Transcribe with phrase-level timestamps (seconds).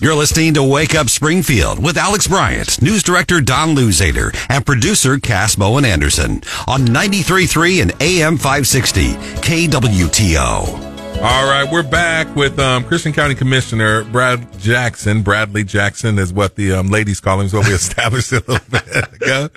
[0.00, 5.18] You're listening to Wake Up Springfield with Alex Bryant, news director Don Luzader, and producer
[5.18, 11.20] Cass Bowen Anderson on 93.3 and AM 560 KWTO.
[11.20, 15.22] All right, we're back with um, Christian County Commissioner Brad Jackson.
[15.22, 18.58] Bradley Jackson is what the um, ladies call him, is what we established a little
[18.70, 19.48] bit ago.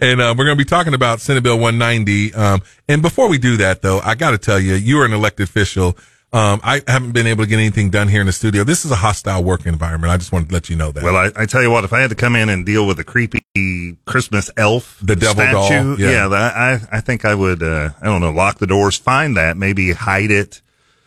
[0.00, 2.32] And uh, we're going to be talking about Senate Bill 190.
[2.32, 5.12] Um, and before we do that, though, I got to tell you, you are an
[5.12, 5.94] elected official.
[6.32, 8.62] Um, I haven't been able to get anything done here in the studio.
[8.62, 10.12] This is a hostile work environment.
[10.12, 11.02] I just wanted to let you know that.
[11.02, 13.00] Well, I, I tell you what, if I had to come in and deal with
[13.00, 13.40] a creepy
[14.04, 16.10] Christmas elf, The devil doll, yeah.
[16.10, 19.36] yeah, that, I, I think I would, uh, I don't know, lock the doors, find
[19.36, 20.62] that, maybe hide it.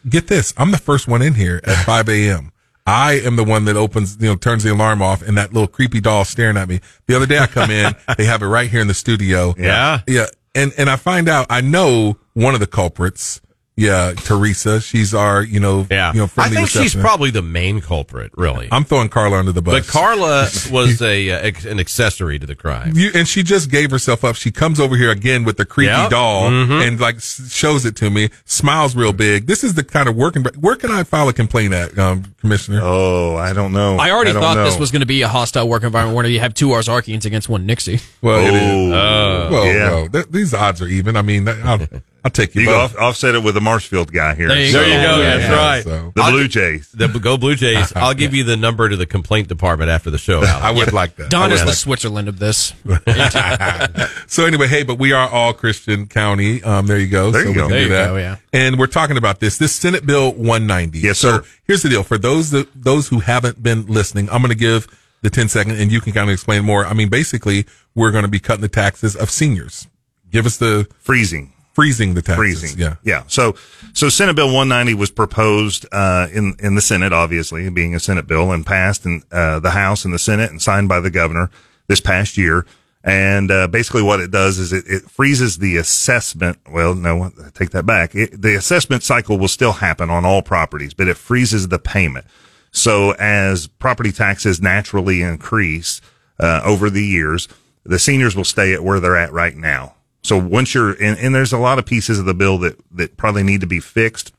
[0.10, 0.54] get this.
[0.58, 2.52] I'm the first one in here at 5 a.m.
[2.86, 5.70] I am the one that opens, you know, turns the alarm off and that little
[5.70, 6.82] creepy doll staring at me.
[7.08, 9.56] The other day I come in, they have it right here in the studio.
[9.58, 10.02] Yeah.
[10.06, 10.26] Yeah.
[10.54, 13.40] And, and I find out, I know one of the culprits.
[13.76, 14.14] Yeah.
[14.16, 14.82] Teresa.
[14.82, 16.12] She's our, you know, Yeah.
[16.14, 18.68] you know, I friendly think she's probably the main culprit, really.
[18.72, 19.86] I'm throwing Carla under the bus.
[19.86, 22.94] But Carla was a uh, an accessory to the crime.
[22.96, 24.36] You, and she just gave herself up.
[24.36, 26.10] She comes over here again with the creepy Yep.
[26.12, 26.88] doll Mhm.
[26.88, 29.48] and like shows it to me, smiles real big.
[29.48, 30.44] This is the kind of working.
[30.60, 32.82] Where can I file a complaint at, um, Commissioner?
[32.84, 33.98] Oh, I don't know.
[33.98, 34.66] I already don't thought know.
[34.66, 37.50] this was going to be a hostile work environment where you have two Ozarkians against
[37.50, 38.00] one Nixie.
[38.22, 38.94] Well, it is.
[38.94, 39.92] Oh, well, yeah.
[39.92, 41.18] well, th- these odds are even.
[41.18, 41.80] I mean, I'll,
[42.24, 42.62] I'll take you.
[42.64, 44.48] You off, offset it with the Marshfield guy here.
[44.50, 44.88] There you There go.
[44.88, 45.22] you go.
[45.22, 45.56] Yeah, That's yeah.
[45.56, 45.84] right.
[45.84, 46.92] So- The I'll Blue Jays.
[46.92, 47.92] The Go Blue Jays.
[47.96, 50.38] I'll give you the number to the complaint department after the show.
[50.44, 50.52] Alex.
[50.64, 51.26] I would like that.
[51.26, 52.74] I Don would is the like Switzerland of this.
[54.28, 56.62] so anyway, hey, but we are all Christian County.
[56.64, 57.32] Um, there you go.
[57.32, 57.68] There so you we go.
[57.70, 58.08] There you that.
[58.08, 58.38] go, yeah.
[58.52, 59.58] And we're talking about this.
[59.58, 61.00] This Senate Bill 190.
[61.00, 61.46] Yes, so sir.
[61.66, 62.04] here's the deal.
[62.04, 64.88] For those that those who haven't been listening, I'm going to give
[65.22, 66.86] the 10 second, and you can kind of explain more.
[66.86, 67.66] I mean, basically,
[67.96, 69.88] we're going to be cutting the taxes of seniors.
[70.30, 71.54] Give us the Freezing.
[71.74, 72.38] Freezing the taxes.
[72.38, 72.80] freezing.
[72.80, 72.96] Yeah.
[73.04, 73.24] yeah.
[73.28, 73.56] So,
[73.94, 78.28] so Senate Bill 190 was proposed uh, in in the Senate, obviously being a Senate
[78.28, 81.50] bill, and passed in uh, the House and the Senate, and signed by the governor
[81.88, 82.66] this past year.
[83.06, 86.60] And uh, basically, what it does is it, it freezes the assessment.
[86.72, 88.16] Well, no, I take that back.
[88.16, 92.26] It, the assessment cycle will still happen on all properties, but it freezes the payment.
[92.72, 96.00] So, as property taxes naturally increase
[96.40, 97.50] uh, over the years,
[97.84, 99.93] the seniors will stay at where they're at right now.
[100.24, 103.18] So once you're, and, and there's a lot of pieces of the bill that, that
[103.18, 104.34] probably need to be fixed.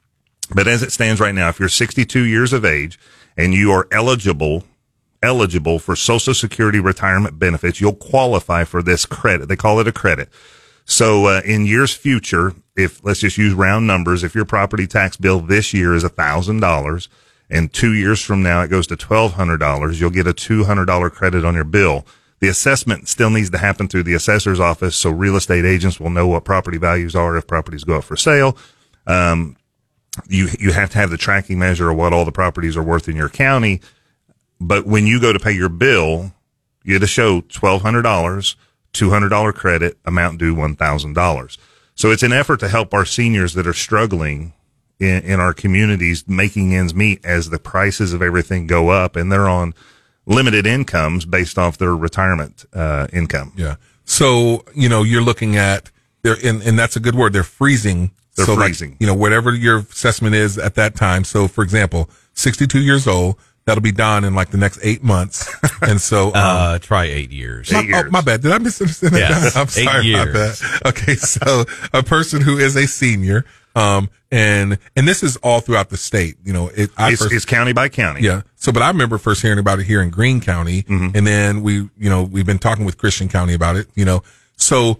[0.55, 2.99] But as it stands right now, if you're 62 years of age
[3.37, 4.65] and you are eligible,
[5.23, 9.47] eligible for social security retirement benefits, you'll qualify for this credit.
[9.49, 10.29] They call it a credit.
[10.87, 15.17] So, uh, in years future, if let's just use round numbers, if your property tax
[15.17, 17.09] bill this year is a thousand dollars
[17.49, 20.65] and two years from now it goes to twelve hundred dollars, you'll get a two
[20.65, 22.05] hundred dollar credit on your bill.
[22.45, 26.11] The assessment still needs to happen through the assessor's office, so real estate agents will
[26.11, 28.59] know what property values are if properties go up for sale.
[29.07, 29.57] Um,
[30.29, 33.09] you you have to have the tracking measure of what all the properties are worth
[33.09, 33.81] in your county.
[34.61, 36.35] But when you go to pay your bill,
[36.83, 38.57] you get to show twelve hundred dollars,
[38.93, 41.57] two hundred dollar credit, amount due one thousand dollars.
[41.95, 44.53] So it's an effort to help our seniors that are struggling
[45.01, 49.33] in, in our communities making ends meet as the prices of everything go up and
[49.33, 49.73] they're on
[50.27, 53.53] limited incomes based off their retirement uh, income.
[53.57, 53.77] Yeah.
[54.05, 55.91] So, you know, you're looking at
[56.23, 57.33] they're and, and that's a good word.
[57.33, 58.11] They're freezing.
[58.37, 58.97] They're so like, freezing.
[58.99, 61.25] you know, whatever your assessment is at that time.
[61.25, 65.49] So for example, 62 years old, that'll be done in like the next eight months.
[65.83, 67.71] and so, um, Uh, try eight years.
[67.73, 68.13] my, eight oh, years.
[68.13, 68.43] my bad.
[68.43, 69.21] Did I misunderstand that?
[69.31, 70.61] Yes, I'm sorry about years.
[70.61, 70.83] that.
[70.87, 71.15] Okay.
[71.15, 73.45] So a person who is a senior,
[73.77, 77.33] um, and, and this is all throughout the state, you know, it, I It's, first-
[77.35, 78.23] it's county by county.
[78.23, 78.43] yeah.
[78.57, 81.17] So, but I remember first hearing about it here in Greene County, Mm-hmm.
[81.17, 83.89] and then we, you know, we've been talking with Christian County about it.
[83.95, 84.23] You know,
[84.57, 84.99] so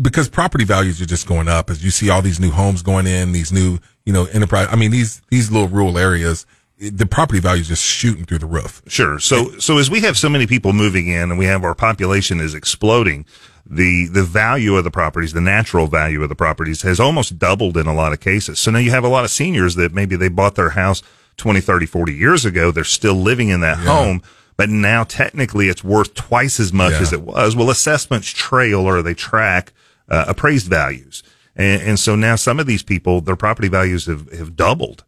[0.00, 3.06] because property values are just going up as you see all these new homes going
[3.06, 4.68] in, these new, you know, enterprise.
[4.70, 6.46] I mean, these these little rural areas,
[6.78, 8.82] the property values just shooting through the roof.
[8.88, 9.18] Sure.
[9.18, 12.40] So, so as we have so many people moving in and we have our population
[12.40, 13.24] is exploding,
[13.64, 17.76] the, the value of the properties, the natural value of the properties has almost doubled
[17.76, 18.58] in a lot of cases.
[18.58, 21.02] So now you have a lot of seniors that maybe they bought their house
[21.36, 22.70] 20, 30, 40 years ago.
[22.70, 24.22] They're still living in that home,
[24.56, 27.00] but now technically it's worth twice as much Yeah.
[27.00, 27.54] as it was.
[27.56, 29.72] Well, assessments trail or they track
[30.08, 31.22] uh, appraised values.
[31.56, 35.04] And, and so now some of these people, their property values have, have doubled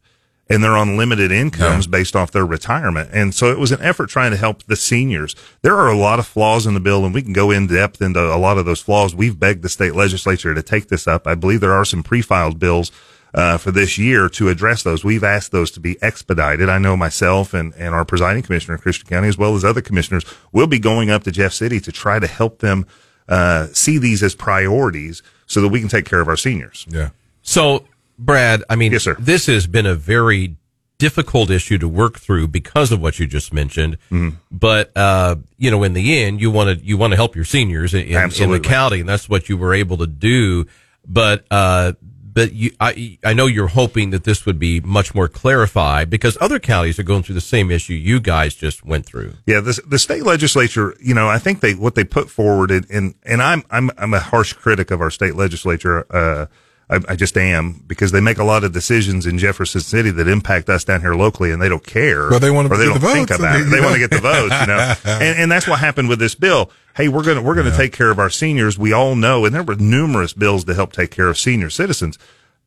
[0.49, 3.11] and they're on limited incomes based off their retirement.
[3.13, 5.35] And so it was an effort trying to help the seniors.
[5.63, 8.03] There are a lot of flaws in the bill and we can go in depth
[8.03, 9.15] into a lot of those flaws.
[9.15, 11.27] We've begged the state legislature to take this up.
[11.27, 12.93] I believe there are some pre-filed bills
[13.33, 15.03] uh, for this year to address those.
[15.03, 16.69] We've asked those to be expedited.
[16.69, 19.81] I know myself and, and our presiding commissioner in Christian County, as well as other
[19.81, 22.87] commissioners, will be going up to Jeff City to try to help them
[23.29, 26.87] uh, see these as priorities so that we can take care of our seniors.
[26.89, 27.11] Yeah.
[27.43, 27.87] So,
[28.19, 29.17] Brad, I mean, Yes, sir.
[29.19, 30.57] this has been a very
[30.99, 33.99] difficult issue to work through because of what you just mentioned.
[34.11, 34.37] Mm-hmm.
[34.51, 37.45] But uh, you know, in the end, you want to you want to help your
[37.45, 40.67] seniors in, in, in the county, and that's what you were able to do.
[41.07, 41.93] But uh,
[42.33, 46.39] but you, I I know you're hoping that this would be much more clarified because
[46.41, 49.35] other counties are going through the same issue you guys just went through.
[49.47, 52.89] Yeah, the the state legislature, you know, I think they what they put forward, and
[52.91, 56.07] and, and I'm I'm I'm a harsh critic of our state legislature.
[56.11, 56.47] Uh,
[56.91, 60.29] I, I just am because they make a lot of decisions in Jefferson City that
[60.29, 62.29] impact us down here locally, and they don't care.
[62.31, 63.65] Well, they wanna or they get don't the think votes, about it.
[63.65, 66.35] they- want to get the votes, you know, and, and that's what happened with this
[66.35, 66.71] bill.
[66.97, 68.79] Hey, we're gonna we're gonna take care of our seniors.
[68.79, 72.19] We all know, and there were numerous bills to help take care of senior citizens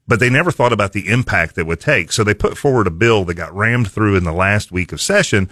[0.08, 2.12] but they never thought about the impact that would take.
[2.14, 5.02] So they put forward a bill that got rammed through in the last week of
[5.02, 5.50] session.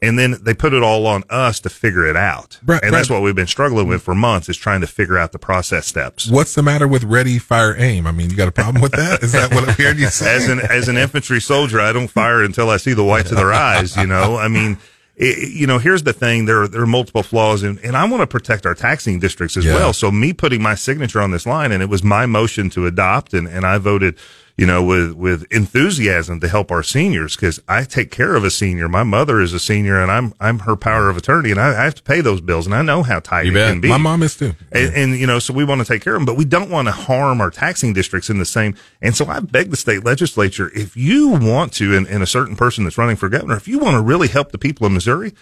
[0.00, 2.60] And then they put it all on us to figure it out.
[2.84, 5.40] And that's what we've been struggling with for months is trying to figure out the
[5.40, 6.28] process steps.
[6.30, 8.06] What's the matter with ready, fire, aim?
[8.06, 9.24] I mean, you got a problem with that?
[9.24, 10.36] Is that what I'm hearing you say?
[10.36, 13.38] As an, as an infantry soldier, I don't fire until I see the whites of
[13.38, 14.36] their eyes, you know?
[14.36, 14.78] I mean,
[15.16, 16.44] it, you know, here's the thing.
[16.44, 19.56] There are, there are multiple flaws and, and I want to protect our taxing districts
[19.56, 19.74] as Yeah.
[19.74, 19.92] well.
[19.92, 23.34] So me putting my signature on this line and it was my motion to adopt
[23.34, 24.16] and, and I voted,
[24.58, 28.50] you know, with, with enthusiasm to help our seniors because I take care of a
[28.50, 28.88] senior.
[28.88, 31.84] My mother is a senior and I'm, I'm her power of attorney and I, I
[31.84, 33.70] have to pay those bills and I know how tight You it bet.
[33.70, 33.88] can be.
[33.88, 34.56] My mom is too.
[34.72, 36.70] And, and you know, so we want to take care of them, but we don't
[36.70, 38.74] want to harm our taxing districts in the same.
[39.00, 42.56] And so I beg the state legislature, if you want to, and, and a certain
[42.56, 45.34] person that's running for governor, if you want to really help the people of Missouri,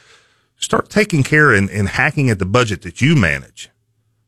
[0.57, 3.71] start taking care and, and hacking at the budget that you manage.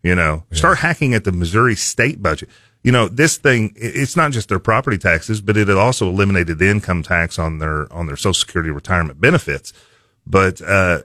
[0.03, 2.49] You know, start hacking at the Missouri state budget.
[2.85, 6.69] You know, this thing, it's not just their property taxes, but it also eliminated the
[6.71, 9.73] income tax on their, on their social security retirement benefits.
[10.27, 11.03] But, uh,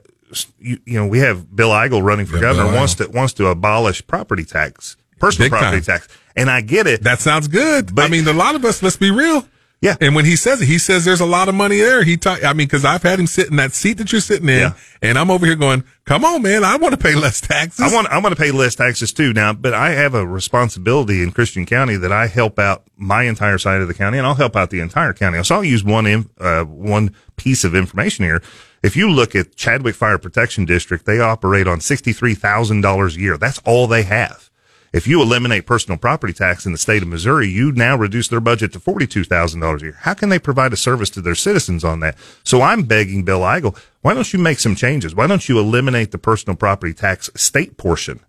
[0.58, 3.32] you, you know, we have Bill Eigel running for Yeah, governor Bill wants to, wants
[3.34, 5.98] to abolish property tax, personal Big property time.
[6.00, 6.08] tax.
[6.36, 7.02] And I get it.
[7.02, 7.94] That sounds good.
[7.94, 9.46] But- I mean, a lot of us, let's be real.
[9.84, 9.96] Yeah.
[10.00, 12.02] And when he says it, he says there's a lot of money there.
[12.04, 14.48] He talk, I mean, cause I've had him sit in that seat that you're sitting
[14.48, 14.72] in Yeah.
[15.02, 16.64] and I'm over here going, come on, man.
[16.64, 17.80] I want to pay less taxes.
[17.80, 21.22] I want I want to pay less taxes too now, but I have a responsibility
[21.22, 24.34] in Christian County that I help out my entire side of the county, and I'll
[24.34, 25.42] help out the entire county.
[25.44, 28.42] So I'll use one uh, one piece of information here.
[28.82, 33.16] If you look at Chadwick Fire Protection District, they operate on sixty three thousand dollars
[33.16, 33.36] a year.
[33.36, 34.48] That's all they have.
[34.94, 38.38] If you eliminate personal property tax in the state of Missouri, you now reduce their
[38.38, 39.98] budget to $42,000 a year.
[40.02, 42.16] How can they provide a service to their citizens on that?
[42.44, 45.12] So I'm begging Bill Eigel, why don't you make some changes?
[45.12, 48.20] Why don't you eliminate the personal property tax state portion?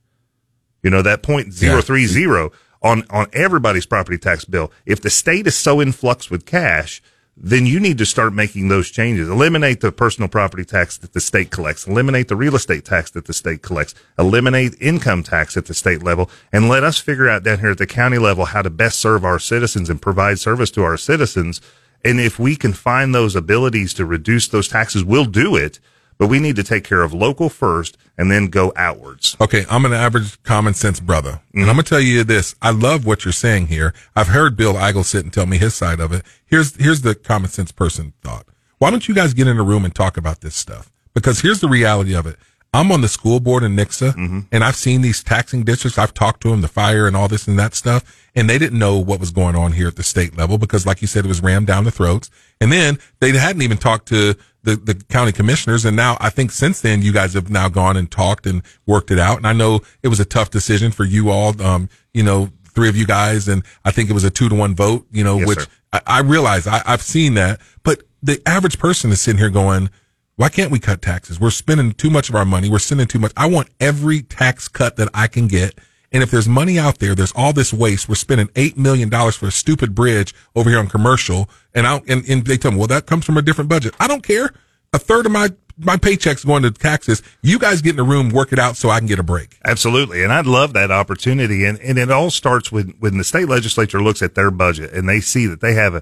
[0.82, 2.52] You know, that point zero three zero
[2.82, 4.72] on, on everybody's property tax bill.
[4.88, 7.00] If the state is so in flux with cash,
[7.38, 9.28] then you need to start making those changes.
[9.28, 11.86] Eliminate the personal property tax that the state collects.
[11.86, 13.94] Eliminate the real estate tax that the state collects.
[14.18, 17.78] Eliminate income tax at the state level and let us figure out down here at
[17.78, 21.60] the county level how to best serve our citizens and provide service to our citizens.
[22.06, 25.80] And if we can find those abilities to reduce those taxes, we'll do it.
[26.18, 29.36] But we need to take care of local first and then go outwards.
[29.42, 31.42] Okay, I'm an average common sense brother.
[31.54, 31.70] And mm-hmm.
[31.70, 32.56] I'm going to tell you this.
[32.62, 33.94] I love what you're saying here.
[34.16, 36.24] I've heard Bill Eigel sit and tell me his side of it.
[36.46, 38.46] Here's, here's the common sense person thought.
[38.78, 40.92] Why don't you guys get in a room and talk about this stuff?
[41.14, 42.38] Because here's the reality of it.
[42.76, 44.14] I'm on the school board in Nixa
[44.52, 45.98] and I've seen these taxing districts.
[45.98, 48.30] I've talked to them, the fire and all this and that stuff.
[48.36, 51.02] And they didn't know what was going on here at the state level because like
[51.02, 52.30] you said, it was rammed down the throats.
[52.60, 55.86] And then they hadn't even talked to the, the county commissioners.
[55.86, 59.12] And now I think since then you guys have now gone and talked and worked
[59.12, 59.38] it out.
[59.38, 61.60] And I know it was a tough decision for you all.
[61.62, 63.48] Um, you know, three of you guys.
[63.48, 65.68] And I think it was a two to one vote, you know, Yes, which.
[65.94, 69.90] I, I realize I, I've seen that, but the average person is sitting here going,
[70.38, 71.40] why can't we cut taxes?
[71.40, 72.70] We're spending too much of our money.
[72.70, 73.32] We're spending too much.
[73.38, 75.80] I want every tax cut that I can get.
[76.12, 78.08] And if there's money out there, there's all this waste.
[78.08, 81.50] We're spending eight million dollars for a stupid bridge over here on commercial.
[81.74, 83.96] And I and, and they tell me, well, that comes from a different budget.
[84.00, 84.54] I don't care.
[84.94, 87.22] A third of my my paycheck's going to taxes.
[87.42, 89.58] You guys get in the room, work it out so I can get a break.
[89.66, 90.24] Absolutely.
[90.24, 91.66] And I'd love that opportunity.
[91.66, 95.08] And, and it all starts with when the state legislature looks at their budget and
[95.10, 96.02] they see that they have a,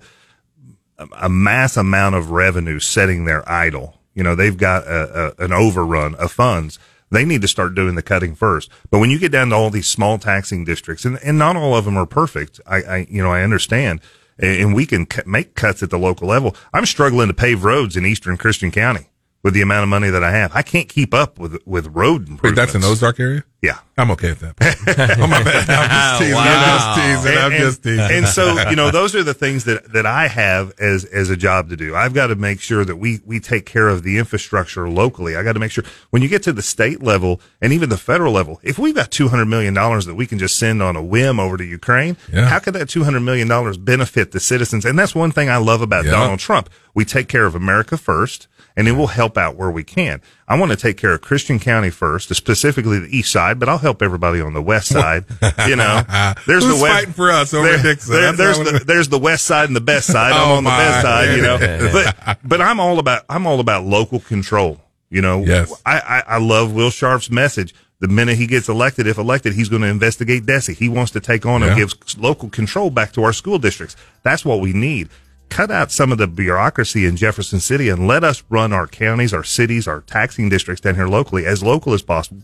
[1.20, 4.00] a mass amount of revenue sitting there idle.
[4.14, 6.80] You know, they've got a, a, an overrun of funds.
[7.10, 8.70] They need to start doing the cutting first.
[8.90, 11.76] But when you get down to all these small taxing districts, and, and not all
[11.76, 14.02] of them are perfect, I, I you know, I understand.
[14.40, 16.56] And and we can make cuts at the local level.
[16.74, 19.10] I'm struggling to pave roads in Eastern Christian County
[19.44, 20.56] with the amount of money that I have.
[20.56, 22.74] I can't keep up with with road Wait, improvements.
[22.74, 23.44] that's in Ozark area?
[23.62, 23.80] Yeah.
[23.98, 24.56] I'm okay with that.
[25.22, 25.70] oh, my bad.
[25.70, 26.38] I'm just teasing.
[26.38, 27.38] I'm just teasing.
[27.38, 28.18] I'm and, just teasing.
[28.18, 31.38] and so you know those are the things that that I have as as a
[31.38, 31.96] job to do.
[31.96, 35.36] I've got to make sure that we we take care of the infrastructure locally.
[35.38, 37.98] I got to make sure when you get to the state level and even the
[37.98, 40.96] federal level, if we've got two hundred million dollars that we can just send on
[40.96, 42.48] a whim over to Ukraine, Yeah.
[42.50, 44.84] how could that two hundred million dollars benefit the citizens?
[44.86, 46.12] And that's one thing I love about Yeah.
[46.12, 46.70] Donald Trump.
[46.94, 50.22] We take care of America first, and then we'll help out where we can.
[50.48, 53.80] I want to take care of Christian County first, specifically the east side, but I'll
[53.80, 55.26] help everybody on the west side.
[55.68, 56.04] You know,
[56.46, 56.94] there's the west.
[56.94, 58.14] fighting for us over there- Dixon?
[58.14, 60.34] there- there's the it- there's the west side and the best side.
[60.34, 60.78] I'm Oh, on the my.
[60.78, 61.58] best side, you know.
[61.58, 61.92] Yeah.
[62.26, 64.80] but but I'm all about I'm all about local control.
[65.10, 65.72] You know, Yes.
[65.86, 67.74] I, I I love Will Scharf's message.
[68.00, 70.68] The minute he gets elected, if elected, he's going to investigate DESE.
[70.78, 73.96] He wants to take on and give local control back to our school districts.
[74.24, 75.08] That's what we need.
[75.54, 79.36] Cut out some of the bureaucracy in Jefferson City and let us run our counties,
[79.36, 82.42] our cities, our taxing districts down here locally as local as possible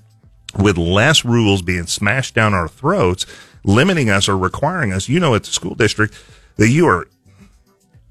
[0.59, 3.25] with less rules being smashed down our throats,
[3.63, 5.09] limiting us or requiring us.
[5.09, 6.13] You know, at the school district
[6.57, 7.07] that you are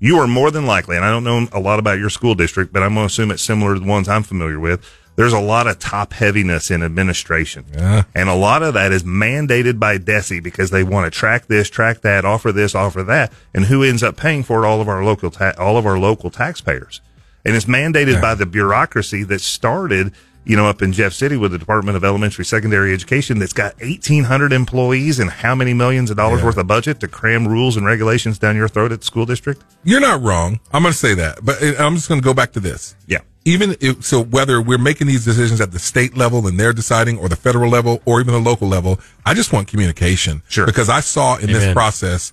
[0.01, 2.73] you are more than likely, and I don't know a lot about your school district,
[2.73, 4.85] but I'm going to assume it's similar to the ones I'm familiar with.
[5.19, 7.65] There's a lot of top heaviness in administration.
[7.75, 8.05] Yeah.
[8.15, 11.69] And a lot of that is mandated by DESE because they want to track this,
[11.69, 13.33] track that, offer this, offer that.
[13.53, 14.67] And who ends up paying for it?
[14.69, 17.01] All of our local, ta- all of our local taxpayers.
[17.45, 20.13] And it's mandated by the bureaucracy that started,
[20.49, 23.79] you know, up in Jeff City with the Department of Elementary Secondary Education that's got
[23.81, 26.47] 1,800 employees and how many millions of dollars Yeah.
[26.47, 29.63] worth of budget to cram rules and regulations down your throat at the school district?
[29.85, 30.59] You're not wrong.
[30.73, 32.97] I'm going to say that, but I'm just going to go back to this.
[33.07, 33.19] Yeah.
[33.45, 37.19] Even if, so, whether we're making these decisions at the state level and they're deciding,
[37.19, 40.43] or the federal level, or even the local level, I just want communication.
[40.49, 40.67] Sure.
[40.67, 42.33] Because I saw in this process,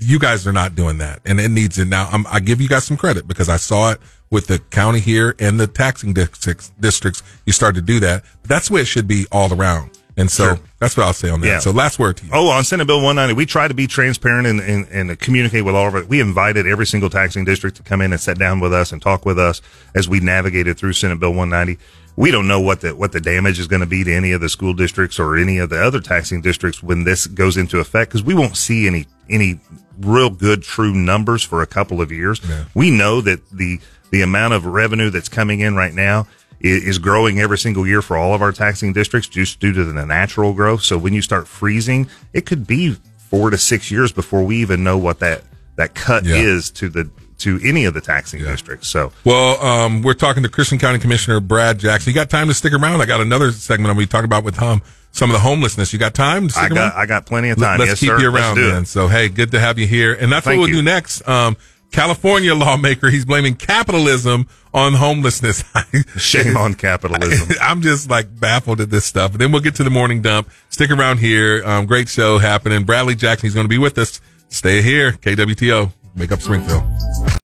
[0.00, 2.08] you guys are not doing that, and it needs it now.
[2.12, 4.00] I'm, I give you guys some credit because I saw it
[4.30, 6.70] with the county here and the taxing districts.
[6.80, 8.24] Districts, you start to do that.
[8.42, 9.90] But that's the way it should be all around.
[10.16, 10.58] And so Sure.
[10.80, 11.46] that's what I'll say on that.
[11.46, 11.58] Yeah.
[11.60, 12.30] So last word to you.
[12.34, 15.76] Oh, on Senate Bill 190, we try to be transparent and, and, and communicate with
[15.76, 16.08] all of it.
[16.08, 19.00] We invited every single taxing district to come in and sit down with us and
[19.00, 19.62] talk with us
[19.94, 21.80] as we navigated through Senate Bill 190.
[22.16, 24.40] We don't know what the what the damage is going to be to any of
[24.40, 28.10] the school districts or any of the other taxing districts when this goes into effect
[28.10, 29.60] because we won't see any any
[30.00, 32.40] real good true numbers for a couple of years.
[32.74, 33.78] We know that the
[34.10, 36.26] the amount of revenue that's coming in right now
[36.60, 40.04] is growing every single year for all of our taxing districts just due to the
[40.04, 40.82] natural growth.
[40.82, 42.96] So when you start freezing, it could be
[43.28, 45.42] four to six years before we even know what that
[45.76, 46.34] that cut Yeah.
[46.36, 48.88] is to the to any of the taxing districts.
[48.88, 52.10] So Well, um, we're talking to Christian County Commissioner Brad Jackson.
[52.10, 53.00] You got time to stick around?
[53.00, 55.92] I got another segment I'm going to talking about with um, some of the homelessness.
[55.92, 56.92] You got time to stick I got around?
[56.96, 57.78] I got plenty of Let- time.
[57.78, 58.18] Let's yes, keep sir.
[58.20, 58.84] you around then.
[58.86, 60.14] So, hey, good to have you here.
[60.14, 60.76] And that's Thank what we'll you.
[60.78, 61.28] do next.
[61.28, 61.56] Um,
[61.90, 65.64] California lawmaker, he's blaming capitalism on homelessness.
[66.16, 67.56] Shame on capitalism.
[67.60, 69.32] I'm just like baffled at this stuff.
[69.32, 70.50] then we'll get to the morning dump.
[70.68, 71.62] Stick around here.
[71.64, 72.84] Um, great show happening.
[72.84, 74.20] Bradley Jackson, he's going to be with us.
[74.48, 75.12] Stay here.
[75.12, 75.92] KWTO.
[76.16, 76.82] Wake Up Springfield.